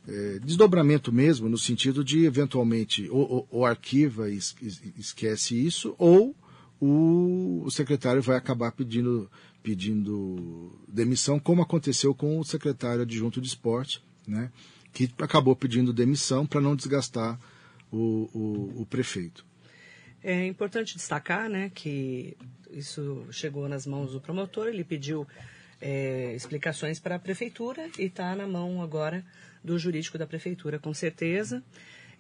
[0.09, 5.95] eh, desdobramento mesmo, no sentido de, eventualmente, ou, ou- arquiva e es- es- esquece isso,
[5.99, 6.35] ou
[6.81, 9.31] o, o secretário vai acabar pedindo,
[9.63, 14.51] pedindo demissão, como aconteceu com o secretário adjunto de esporte, né,
[14.93, 17.39] que acabou pedindo demissão para não desgastar
[17.91, 19.45] o, o, o prefeito.
[20.23, 22.37] É importante destacar né, que
[22.71, 25.27] isso chegou nas mãos do promotor, ele pediu
[25.85, 29.23] é, explicações para a prefeitura e está na mão agora
[29.63, 31.63] do jurídico da prefeitura, com certeza.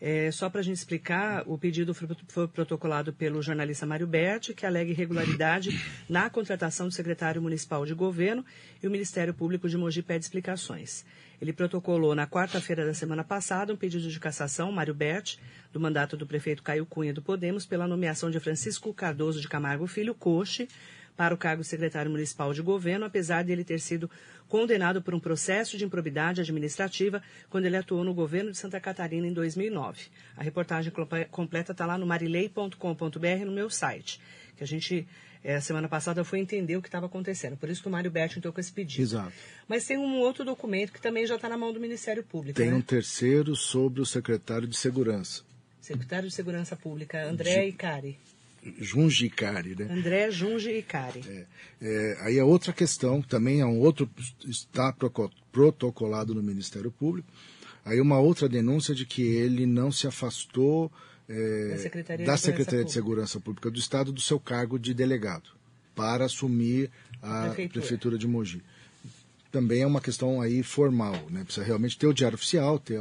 [0.00, 4.66] É, só para a gente explicar, o pedido foi, protocolado pelo jornalista Mário Berti, que
[4.66, 5.70] alega irregularidade
[6.11, 8.44] na contratação do secretário municipal de governo
[8.83, 11.07] e o Ministério Público de Mogi pede explicações.
[11.40, 15.38] Ele protocolou na quarta-feira da semana passada um pedido de cassação, Mário Berti,
[15.72, 19.87] do mandato do prefeito Caio Cunha do Podemos, pela nomeação de Francisco Cardoso de Camargo
[19.87, 20.68] Filho Coche
[21.16, 24.11] para o cargo de secretário municipal de governo, apesar de ele ter sido
[24.48, 29.27] condenado por um processo de improbidade administrativa quando ele atuou no governo de Santa Catarina
[29.27, 30.03] em 2009.
[30.37, 34.20] A reportagem comple- completa está lá no marilei.com.br no meu site,
[34.57, 35.07] que a gente,
[35.42, 37.57] eh, semana passada, foi entender o que estava acontecendo.
[37.57, 39.03] Por isso que o Mário Berti entrou com esse pedido.
[39.03, 39.33] Exato.
[39.68, 42.70] Mas tem um outro documento que também já está na mão do Ministério Público, Tem
[42.70, 42.77] né?
[42.77, 45.42] um terceiro sobre o secretário de Segurança,
[45.81, 48.18] Secretário de Segurança Pública, André Icari.
[49.85, 49.92] Né?
[49.92, 51.20] André Junge Icari.
[51.83, 54.09] É, aí é outra questão, também é um outro,
[54.48, 54.92] está
[55.53, 57.29] protocolado no Ministério Público.
[57.85, 60.90] Aí uma outra denúncia de que ele não se afastou
[61.29, 62.92] é, Da Secretaria de da Segurança Secretaria de Pública.
[62.92, 65.50] Segurança Pública do Estado do seu cargo de delegado
[65.94, 66.90] para assumir
[67.22, 67.81] a Prefeitura.
[67.81, 68.62] Prefeitura de Mogi.
[69.53, 71.44] Também é uma questão aí formal, né?
[71.44, 73.00] Precisa realmente ter o diário oficial, ter,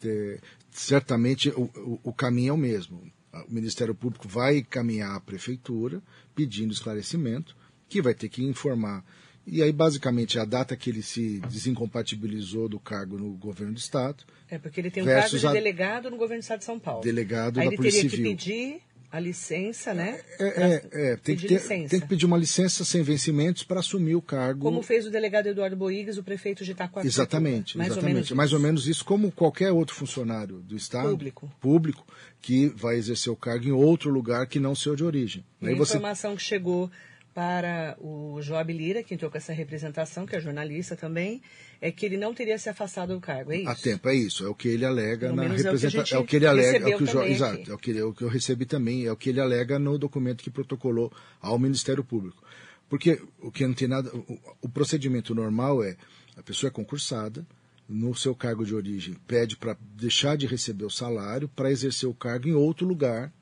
[0.00, 0.40] ter-
[0.72, 3.00] certamente o, o- o caminho é o mesmo.
[3.48, 6.02] O Ministério Público vai caminhar à Prefeitura
[6.34, 7.56] pedindo esclarecimento,
[7.88, 9.04] que vai ter que informar
[9.46, 14.24] E aí, basicamente, a data que ele se desincompatibilizou do cargo no governo do Estado.
[14.48, 17.02] É, porque ele tem um cargo de delegado no governo do Estado de São Paulo.
[17.02, 18.26] Delegado aí da Polícia Civil.
[18.26, 20.20] Ele teria que pedir a licença, né?
[20.40, 24.16] É, é, é tem, que ter, tem, que pedir uma licença sem vencimentos para assumir
[24.16, 24.62] o cargo.
[24.62, 27.06] Como fez o delegado Eduardo Boigas, o prefeito de Itacoatiara.
[27.06, 28.32] Exatamente, mais exatamente.
[28.32, 31.10] Ou mais ou menos isso, como qualquer outro funcionário do Estado.
[31.10, 31.52] Público.
[31.60, 32.04] Público,
[32.42, 35.44] que vai exercer o cargo em outro lugar que não seu de origem.
[35.62, 35.96] E Aí a você...
[35.96, 36.90] informação que chegou
[37.34, 41.42] para o Joab Lira, que entrou com essa representação, que é jornalista também,
[41.80, 43.68] é que ele não teria se afastado do cargo, é isso?
[43.68, 44.46] A tempo, é isso.
[44.46, 46.18] É o que ele alega na representação.
[46.18, 47.22] É o que ele alega, é o que o jo...
[47.22, 49.78] exato, é o que, é o que eu recebi também, é o que ele alega
[49.78, 52.42] no documento que protocolou ao Ministério Público.
[52.88, 54.08] Porque o que não tem nada.
[54.14, 55.96] O, o procedimento normal é
[56.36, 57.44] a pessoa é concursada,
[57.88, 62.14] no seu cargo de origem, pede para deixar de receber o salário para exercer o
[62.14, 63.32] cargo em outro lugar,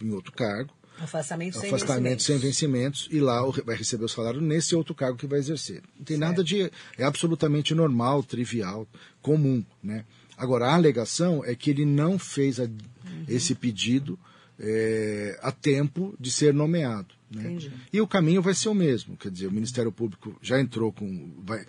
[0.00, 2.26] em outro cargo, Afastamento, sem, afastamento vencimentos.
[2.26, 5.82] sem vencimentos e lá vai receber o salário nesse outro cargo que vai exercer.
[5.96, 6.28] Não tem certo.
[6.28, 6.70] nada de.
[6.96, 8.86] É absolutamente normal, trivial,
[9.22, 9.64] comum.
[9.82, 10.04] Né?
[10.36, 13.24] Agora, a alegação é que ele não fez a, uhum.
[13.28, 14.18] esse pedido
[14.58, 17.14] é, a tempo de ser nomeado.
[17.30, 17.58] Né?
[17.92, 21.30] E o caminho vai ser o mesmo, quer dizer, o Ministério Público já entrou com.
[21.44, 21.64] Vai,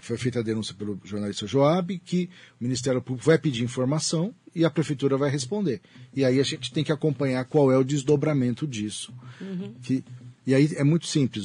[0.00, 2.28] foi feita a denúncia pelo jornalista Joab que
[2.60, 5.80] o Ministério Público vai pedir informação e a Prefeitura vai responder.
[6.12, 9.14] E aí a gente tem que acompanhar qual é o desdobramento disso.
[9.40, 9.72] Uhum.
[9.80, 10.04] Que,
[10.44, 11.44] e aí é muito simples.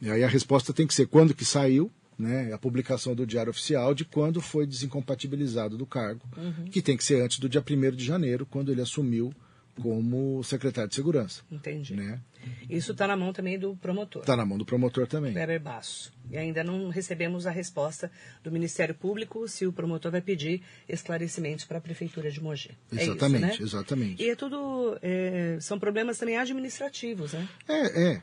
[0.00, 3.50] E aí a resposta tem que ser quando que saiu, né, a publicação do Diário
[3.50, 6.66] Oficial de quando foi desincompatibilizado do cargo, uhum.
[6.70, 9.32] que tem que ser antes do dia 1 de janeiro, quando ele assumiu
[9.82, 11.42] como secretário de Segurança.
[11.50, 11.94] Entendi.
[11.94, 12.20] Né?
[12.68, 14.22] Isso está na mão também do promotor.
[14.22, 15.34] Está na mão do promotor também.
[15.34, 16.12] Weber Basso.
[16.30, 18.10] E ainda não recebemos a resposta
[18.42, 22.70] do Ministério Público se o promotor vai pedir esclarecimentos para a Prefeitura de Mogi.
[22.92, 23.66] Exatamente, é isso, né?
[23.66, 24.22] exatamente.
[24.22, 24.98] E é tudo.
[25.02, 27.48] É, são problemas também administrativos, né?
[27.66, 28.22] É, é.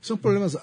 [0.00, 0.56] São problemas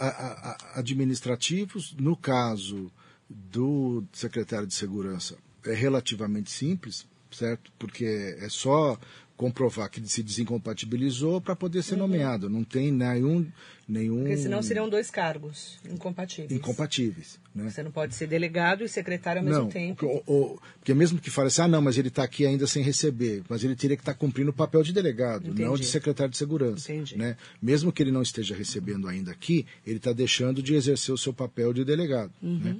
[0.75, 1.95] administrativos.
[1.99, 2.91] No caso
[3.29, 7.71] do secretário de Segurança, é relativamente simples, certo?
[7.77, 8.97] Porque é só
[9.37, 11.99] comprovar que se desincompatibilizou para poder ser uhum.
[11.99, 12.49] nomeado.
[12.49, 13.45] Não tem nenhum,
[13.87, 14.21] nenhum.
[14.21, 16.51] Porque senão seriam dois cargos incompatíveis.
[16.51, 17.39] Incompatíveis.
[17.53, 17.69] Né?
[17.69, 20.07] Você não pode ser delegado e secretário ao mesmo não, tempo.
[20.07, 22.81] Porque, ou, porque mesmo que fale assim, ah, não, mas ele está aqui ainda sem
[22.81, 25.63] receber, mas ele teria que estar tá cumprindo o papel de delegado, Entendi.
[25.63, 26.91] não de secretário de segurança.
[26.91, 27.15] Entendi.
[27.15, 27.37] Né?
[27.61, 31.31] Mesmo que ele não esteja recebendo ainda aqui, ele está deixando de exercer o seu
[31.31, 32.31] papel de delegado.
[32.41, 32.57] Uhum.
[32.57, 32.77] Né?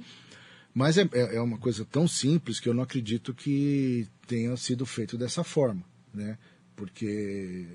[0.74, 4.84] Mas é, é, é uma coisa tão simples que eu não acredito que tenha sido
[4.84, 5.82] feito dessa forma
[6.14, 6.38] né?
[6.74, 7.66] Porque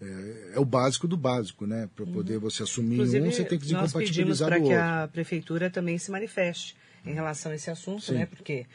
[0.00, 1.88] é, é, o básico do básico, né?
[1.94, 2.12] Para uhum.
[2.12, 4.76] poder você assumir Inclusive, um, você tem que desincompatibilizar nós do outro.
[4.78, 6.76] para que a prefeitura também se manifeste
[7.06, 8.14] em relação a esse assunto, Sim.
[8.14, 8.26] né?
[8.26, 8.66] Porque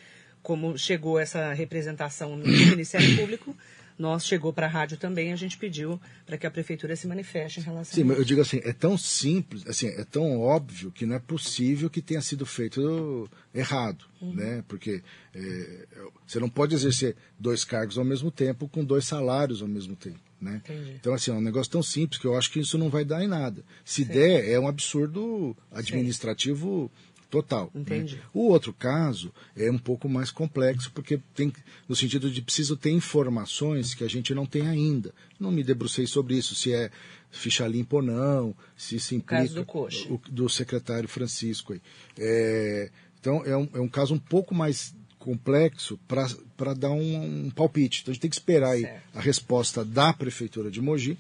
[0.42, 3.56] como chegou essa representação no Ministério Público,
[3.98, 7.60] nós chegou para a rádio também, a gente pediu para que a prefeitura se manifeste
[7.60, 10.92] em relação Sim, a mas eu digo assim, é tão simples, assim, é tão óbvio
[10.92, 14.34] que não é possível que tenha sido feito errado, uhum.
[14.34, 14.64] né?
[14.68, 15.02] Porque
[15.34, 15.88] é,
[16.26, 20.20] você não pode exercer dois cargos ao mesmo tempo com dois salários ao mesmo tempo.
[20.40, 20.62] Né?
[21.00, 23.24] Então, assim, é um negócio tão simples que eu acho que isso não vai dar
[23.24, 23.64] em nada.
[23.84, 24.12] Se Sim.
[24.12, 27.72] der, é um absurdo administrativo Sim total.
[27.74, 27.82] Né?
[27.82, 28.16] Entendi.
[28.16, 28.22] Né?
[28.34, 31.52] O outro caso é um pouco mais complexo, porque tem,
[31.88, 35.14] no sentido de preciso ter informações que a gente não tem ainda.
[35.40, 36.90] Não me debrucei sobre isso, se é
[37.30, 39.36] ficha limpa ou não, se se implica.
[39.36, 40.14] O caso do Coxa.
[40.14, 41.74] O, do secretário Francisco.
[41.74, 41.82] Aí.
[42.18, 47.50] É, então, é um, é um caso um pouco mais complexo para dar um, um,
[47.50, 48.02] palpite.
[48.02, 51.18] Então, a gente tem que esperar aí a resposta da Prefeitura de Mogi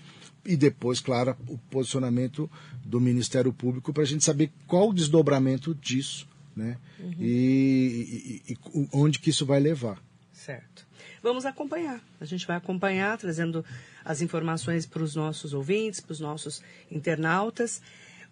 [0.48, 2.50] e depois, claro, o posicionamento
[2.84, 6.78] do Ministério Público para a gente saber qual o desdobramento disso né?
[7.00, 7.14] Uhum.
[7.20, 10.02] E, e, e, onde que isso vai levar.
[10.34, 10.88] Certo.
[11.22, 12.02] Vamos acompanhar.
[12.20, 13.64] A gente vai acompanhar, trazendo
[14.04, 17.82] as informações para os nossos ouvintes, para os nossos internautas.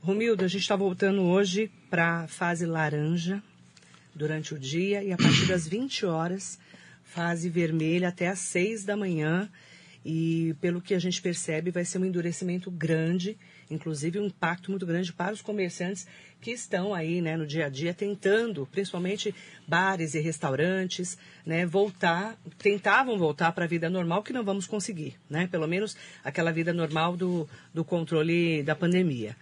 [0.01, 3.43] Romildo, a gente está voltando hoje para a fase laranja
[4.13, 6.57] durante o dia e a partir das 20 horas,
[7.03, 9.49] fase vermelha até às 6 da manhã.
[10.05, 13.35] E pelo que a gente percebe, vai ser um endurecimento grande,
[13.71, 16.05] inclusive um impacto muito grande para os comerciantes
[16.39, 19.33] que estão aí né, no dia a dia tentando, principalmente
[19.67, 25.15] bares e restaurantes, né, voltar, tentavam voltar para a vida normal, que não vamos conseguir,
[25.27, 25.47] né?
[25.47, 29.35] Pelo menos aquela vida normal do, do controle da pandemia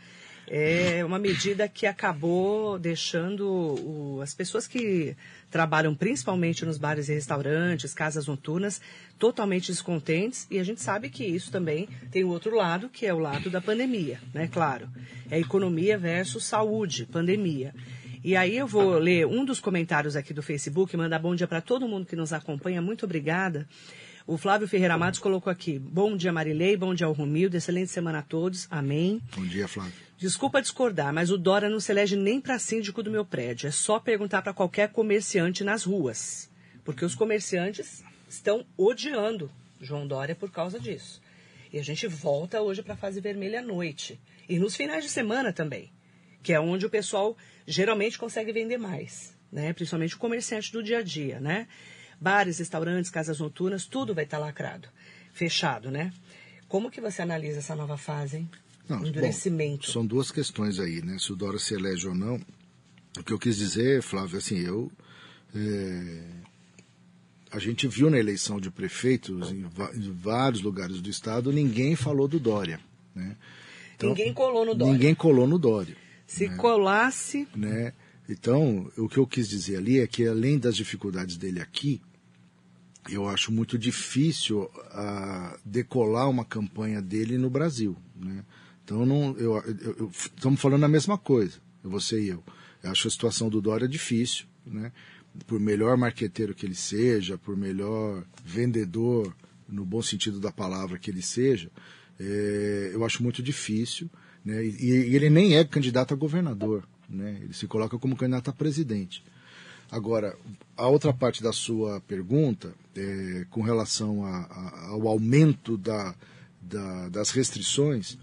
[0.47, 5.15] é uma medida que acabou deixando o, as pessoas que
[5.49, 8.81] trabalham principalmente nos bares e restaurantes, casas noturnas,
[9.17, 10.47] totalmente descontentes.
[10.49, 13.49] E a gente sabe que isso também tem o outro lado, que é o lado
[13.49, 14.47] da pandemia, né?
[14.47, 14.89] Claro.
[15.29, 17.73] É economia versus saúde, pandemia.
[18.23, 21.59] E aí eu vou ler um dos comentários aqui do Facebook, mandar bom dia para
[21.59, 22.81] todo mundo que nos acompanha.
[22.81, 23.67] Muito obrigada.
[24.25, 28.19] O Flávio Ferreira Matos colocou aqui: Bom dia, Marilei, bom dia ao Romildo, excelente semana
[28.19, 29.21] a todos, amém.
[29.35, 29.91] Bom dia, Flávio.
[30.17, 33.67] Desculpa discordar, mas o Dora não se elege nem para síndico do meu prédio.
[33.67, 36.49] É só perguntar para qualquer comerciante nas ruas.
[36.85, 41.21] Porque os comerciantes estão odiando João Dória por causa disso.
[41.73, 44.17] E a gente volta hoje para a fase vermelha à noite.
[44.47, 45.91] E nos finais de semana também,
[46.41, 47.35] que é onde o pessoal
[47.67, 49.73] geralmente consegue vender mais, né?
[49.73, 51.67] Principalmente o comerciante do dia a dia, né?
[52.23, 54.87] Bares, restaurantes, casas noturnas, tudo vai estar lacrado,
[55.33, 56.13] fechado, né?
[56.69, 58.49] Como que você analisa essa nova fase, hein?
[58.87, 59.87] Não, Endurecimento.
[59.87, 61.17] Bom, são duas questões aí, né?
[61.19, 62.39] Se o Dora se elege ou não.
[63.19, 64.89] O que eu quis dizer, Flávio, assim, eu.
[65.53, 66.23] É,
[67.51, 72.27] a gente viu na eleição de prefeitos em, em, vários lugares do estado, ninguém falou
[72.27, 72.79] do Dória.
[73.13, 73.35] Né?
[73.95, 74.93] Então, ninguém colou no Dória.
[74.93, 75.95] Ninguém colou no Dória.
[76.25, 76.55] Se né?
[76.55, 77.47] colasse.
[77.53, 77.93] Né?
[78.27, 82.01] Então, o que eu quis dizer ali é que, além das dificuldades dele aqui,
[83.09, 87.97] eu acho muito difícil uh, decolar uma campanha dele no Brasil.
[88.15, 88.43] Né?
[88.83, 92.43] Então, não, eu, eu, eu, estamos falando a mesma coisa, você e eu.
[92.81, 94.91] Eu acho a situação do Dória difícil, né?
[95.47, 99.35] por melhor marqueteiro que ele seja, por melhor vendedor,
[99.67, 101.71] no bom sentido da palavra que ele seja,
[102.19, 104.09] é, eu acho muito difícil.
[104.45, 104.63] Né?
[104.63, 107.39] E, e, ele nem é candidato a governador, né?
[107.41, 109.23] ele se coloca como candidato a presidente.
[109.93, 110.35] Agora,
[110.75, 116.15] a outra parte da sua pergunta, é, com relação a, a, ao aumento da,
[116.59, 118.17] da, das restrições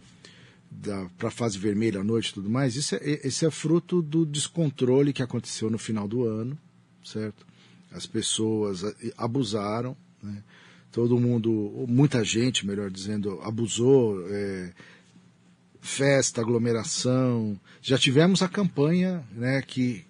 [1.17, 4.27] para a fase vermelha à noite e tudo mais, isso é, isso é fruto do
[4.27, 6.59] descontrole que aconteceu no final do ano,
[7.05, 7.47] certo?
[7.93, 8.83] As pessoas
[9.17, 10.43] abusaram, né?
[10.91, 14.73] todo mundo, muita gente, melhor dizendo, abusou, é,
[15.81, 17.59] festa, aglomeração.
[17.81, 20.05] Já tivemos a campanha né, que,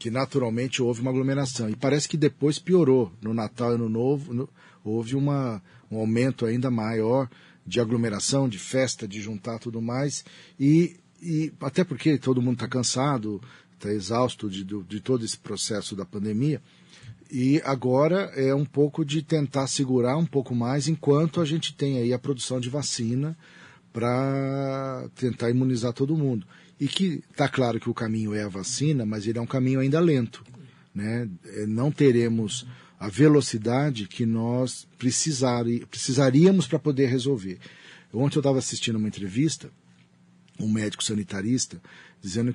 [0.00, 1.68] que naturalmente houve uma aglomeração.
[1.68, 3.12] E parece que depois piorou.
[3.20, 4.48] No Natal e no Novo no,
[4.82, 7.28] houve uma, um aumento ainda maior
[7.66, 10.24] de aglomeração, de festa, de juntar tudo mais.
[10.58, 13.42] E, e até porque todo mundo está cansado,
[13.74, 16.62] está exausto de, de todo esse processo da pandemia.
[17.30, 21.98] E agora é um pouco de tentar segurar um pouco mais enquanto a gente tem
[21.98, 23.36] aí a produção de vacina
[23.92, 26.46] para tentar imunizar todo mundo.
[26.80, 29.80] E que está claro que o caminho é a vacina, mas ele é um caminho
[29.80, 30.42] ainda lento.
[30.94, 31.28] Né?
[31.44, 32.66] É, não teremos
[32.98, 37.58] a velocidade que nós precisari, precisaríamos para poder resolver.
[38.12, 39.70] Ontem eu estava assistindo uma entrevista,
[40.58, 41.80] um médico sanitarista,
[42.20, 42.54] dizendo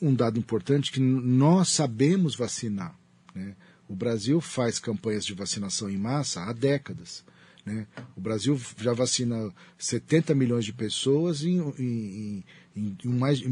[0.00, 2.96] um dado importante que nós sabemos vacinar.
[3.34, 3.54] Né?
[3.88, 7.24] O Brasil faz campanhas de vacinação em massa há décadas.
[7.64, 7.86] Né?
[8.16, 12.44] O Brasil já vacina 70 milhões de pessoas em, em,
[12.76, 13.42] em, em mais,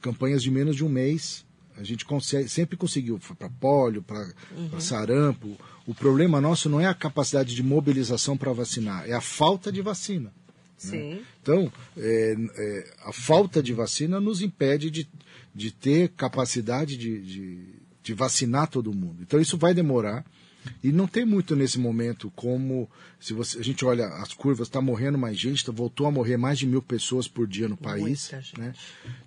[0.00, 1.44] campanhas de menos de um mês.
[1.76, 4.80] A gente consegue, sempre conseguiu para polio, para uhum.
[4.80, 5.56] sarampo.
[5.86, 9.82] O problema nosso não é a capacidade de mobilização para vacinar, é a falta de
[9.82, 10.32] vacina.
[10.84, 11.20] Né?
[11.42, 15.08] Então, é, é, a falta de vacina nos impede de,
[15.54, 17.66] de ter capacidade de, de,
[18.02, 19.22] de vacinar todo mundo.
[19.22, 20.24] Então, isso vai demorar.
[20.82, 24.80] E não tem muito nesse momento como, se você, a gente olha as curvas, está
[24.80, 28.30] morrendo mais gente, tá, voltou a morrer mais de mil pessoas por dia no país.
[28.56, 28.74] Né?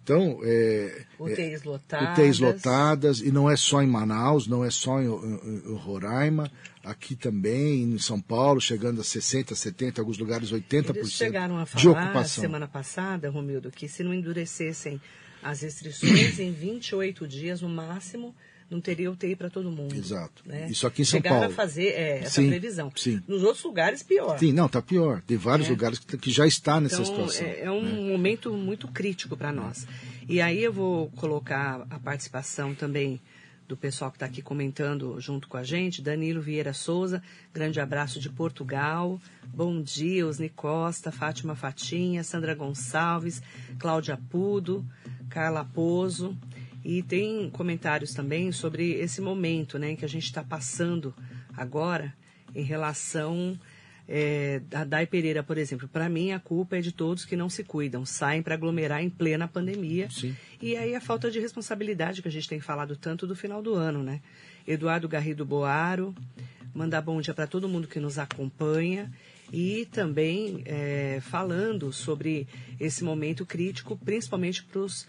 [0.03, 2.17] Então, é, UTIs lotadas.
[2.17, 6.51] UTIs lotadas, e não é só em Manaus, não é só em, em, em Roraima,
[6.83, 11.65] aqui também, em São Paulo, chegando a 60%, 70%, alguns lugares 80% Eles chegaram a
[11.65, 12.41] falar de ocupação.
[12.41, 15.01] semana passada, Romildo, que se não endurecessem
[15.43, 18.33] as restrições em 28 dias no máximo,
[18.69, 19.95] não teria UTI para todo mundo.
[19.95, 20.43] Exato.
[20.45, 20.67] Né?
[20.69, 21.53] Isso aqui em São Chegaram Paulo.
[21.53, 22.91] a fazer é, essa sim, previsão.
[22.95, 23.21] Sim.
[23.27, 24.37] Nos outros lugares, pior.
[24.37, 25.21] Sim, não, está pior.
[25.21, 25.71] Tem vários É.
[25.71, 27.45] lugares que, que já está nessa Então, situação.
[27.47, 28.11] é, é um né?
[28.11, 29.87] momento muito crítico para nós.
[30.27, 33.21] E aí eu vou colocar a participação também
[33.67, 36.01] do pessoal que está aqui comentando junto com a gente.
[36.01, 37.21] Danilo Vieira Souza,
[37.53, 39.19] grande abraço de Portugal.
[39.45, 43.41] Bom dia, Osni Costa, Fátima Fatinha, Sandra Gonçalves,
[43.77, 44.85] Cláudia Pudo,
[45.29, 46.37] Carla Pozo.
[46.87, 51.13] E tem comentários também sobre esse momento né, em que a gente está passando
[51.53, 52.15] agora
[52.55, 53.59] em relação
[54.07, 57.49] é, a Dai Pereira, por exemplo, para mim a culpa é de todos que não
[57.49, 60.09] se cuidam, saem para aglomerar em plena pandemia.
[60.09, 60.33] Sim.
[60.61, 63.73] E aí a falta de responsabilidade que a gente tem falado tanto do final do
[63.73, 64.21] ano, né?
[64.65, 66.15] Eduardo Garrido Boaro,
[66.73, 69.11] mandar bom dia para todo mundo que nos acompanha
[69.51, 72.47] e também é, falando sobre
[72.79, 75.05] esse momento crítico, principalmente para os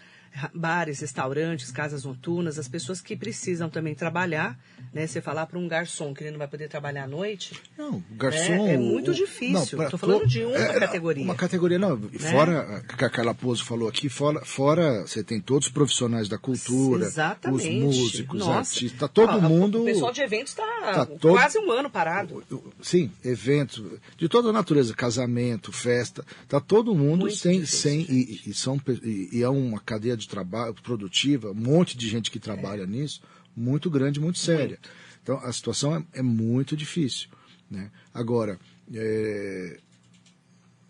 [0.55, 4.59] bares, restaurantes, casas noturnas, as pessoas que precisam também trabalhar,
[4.93, 5.07] né?
[5.07, 7.61] Você falar para um garçom que ele não vai poder trabalhar à noite.
[7.77, 8.67] Não, garçom.
[8.69, 9.83] É, é muito difícil.
[9.83, 11.25] Estou falando de uma é, categoria.
[11.25, 11.97] Uma categoria, não.
[11.97, 12.09] Né?
[12.19, 16.39] Fora, que a Carla Pouso falou aqui, fora, fora você tem todos os profissionais da
[16.39, 17.69] cultura, Exatamente.
[17.69, 18.59] os músicos, Nossa.
[18.59, 19.83] artistas, tá todo mundo.
[19.83, 21.35] O pessoal de eventos está tá todo...
[21.35, 22.43] quase um ano parado.
[22.81, 23.83] Sim, eventos
[24.17, 28.81] de toda a natureza, casamento, festa, tá todo mundo muito sem, sem e, e são
[29.03, 32.87] e, e é uma cadeia de trabalho produtiva, um monte de gente que trabalha é.
[32.87, 33.21] nisso,
[33.57, 34.79] muito grande, muito séria.
[34.79, 34.91] Muito.
[35.23, 37.29] Então a situação é, é muito difícil.
[37.71, 37.91] Né?
[38.15, 38.59] Agora,
[38.95, 39.79] é,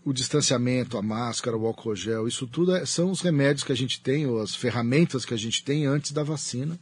[0.05, 3.77] o distanciamento, a máscara, o álcool gel, isso tudo é, são os remédios que a
[3.77, 6.79] gente tem, ou as ferramentas que a gente tem antes da vacina.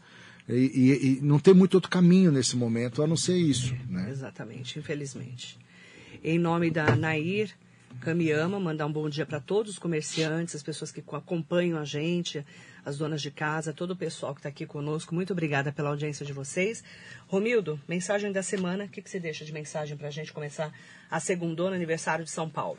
[0.48, 3.74] E, e, e não tem muito outro caminho nesse momento a não ser isso.
[3.88, 4.10] Né?
[4.10, 5.58] Exatamente, infelizmente.
[6.22, 7.50] Em nome da Nair,
[8.00, 12.44] Camiyama, mandar um bom dia para todos os comerciantes, as pessoas que acompanham a gente,
[12.84, 15.14] as donas de casa, todo o pessoal que está aqui conosco.
[15.14, 16.84] Muito obrigada pela audiência de vocês.
[17.26, 18.84] Romildo, mensagem da semana.
[18.84, 20.72] O que, que você deixa de mensagem para a gente começar
[21.10, 22.78] a segunda aniversário de São Paulo?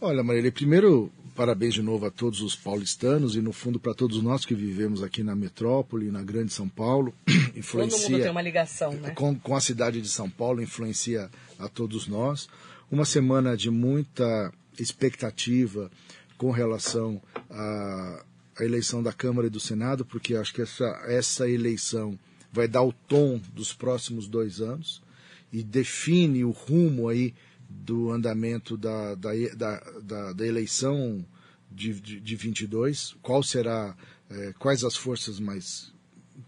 [0.00, 4.20] Olha, Marília, primeiro, parabéns de novo a todos os paulistanos e, no fundo, para todos
[4.22, 7.14] nós que vivemos aqui na metrópole, na grande São Paulo.
[7.54, 9.10] influencia, Todo mundo tem uma ligação, né?
[9.10, 12.48] Com, com a cidade de São Paulo, influencia a todos nós
[12.92, 15.90] uma semana de muita expectativa
[16.36, 18.24] com relação à,
[18.58, 22.18] à, eleição da Câmara e do Senado, porque acho que essa, essa eleição
[22.52, 25.02] vai dar o tom dos próximos dois anos
[25.50, 27.34] e define o rumo aí
[27.66, 31.24] do andamento da, da, da, da, da eleição
[31.70, 33.96] de, de, de 22, qual será,
[34.28, 35.91] é, quais as forças mais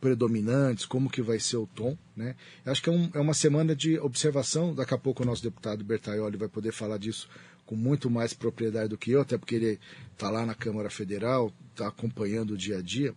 [0.00, 2.34] predominantes, como que vai ser o tom, né?
[2.64, 4.74] Acho que é, um, é uma semana de observação.
[4.74, 7.28] Daqui a pouco o nosso deputado Bertaioli vai poder falar disso
[7.66, 9.80] com muito mais propriedade do que eu, até porque ele
[10.12, 13.14] está lá na Câmara Federal, está acompanhando o dia a dia.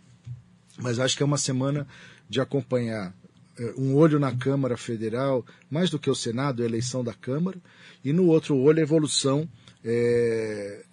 [0.80, 1.88] Mas acho que é uma semana
[2.30, 3.14] de acompanhar
[3.60, 7.58] é, um olho na Câmara Federal, mais do que o Senado, a eleição da Câmara,
[8.04, 9.48] e no outro olho a evolução
[9.84, 10.86] é,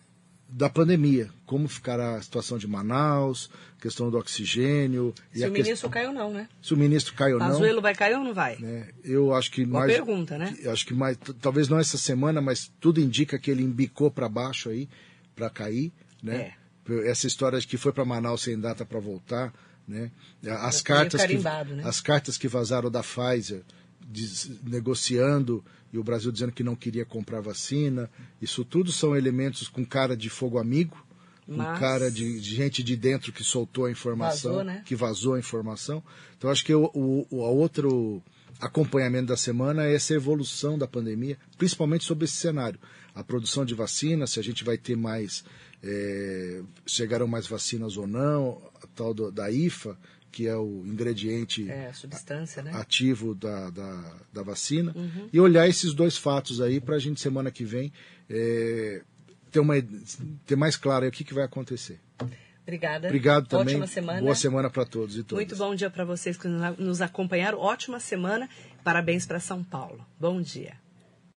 [0.49, 5.15] da pandemia, como ficará a situação de Manaus, questão do oxigênio.
[5.33, 6.49] Se o ministro cai ou não, né?
[6.63, 7.49] Se o ministro cai ou não.
[7.49, 8.57] Pazuello vai cair ou não vai?
[8.59, 8.89] Né?
[9.05, 9.93] Eu acho que Uma mais.
[9.93, 10.57] pergunta, né?
[10.67, 14.71] Acho que mais, talvez não essa semana, mas tudo indica que ele embicou para baixo
[14.71, 14.89] aí,
[15.37, 15.93] para cair,
[16.23, 16.53] né?
[16.89, 17.11] É.
[17.11, 19.53] Essa história de que foi para Manaus sem data para voltar,
[19.87, 20.11] né?
[20.61, 21.83] As cartas que né?
[21.85, 23.63] as cartas que vazaram da Pfizer
[24.63, 28.11] negociando e o Brasil dizendo que não queria comprar vacina.
[28.41, 31.04] Isso tudo são elementos com cara de fogo amigo,
[31.47, 31.75] Mas...
[31.75, 34.83] com cara de, de, gente de dentro que soltou a informação, vazou, né?
[34.85, 36.03] que vazou a informação.
[36.37, 38.23] Então acho que o, o, o outro
[38.61, 42.79] acompanhamento da semana é essa evolução da pandemia, principalmente sobre esse cenário.
[43.15, 45.45] A produção de vacinas, se a gente vai ter mais,
[45.83, 49.97] é, chegaram mais vacinas ou não, a tal do, da IFA,
[50.33, 51.93] que é o ingrediente é,
[52.63, 52.73] né?
[52.75, 55.29] ativo da, da, da vacina, uhum.
[55.33, 57.93] e olhar esses dois fatos aí para a gente, semana que vem,
[58.29, 59.03] é,
[59.55, 59.75] ter, uma,
[60.45, 62.01] ter mais claro o que, que vai acontecer.
[62.63, 63.07] Obrigada.
[63.07, 63.77] Obrigado também.
[63.77, 64.21] Ótima semana.
[64.21, 65.47] Boa semana para todos e todas.
[65.47, 67.59] Muito bom dia para vocês que nos acompanharam.
[67.59, 68.49] Ótima semana.
[68.83, 70.05] Parabéns para São Paulo.
[70.19, 70.84] Bom dia.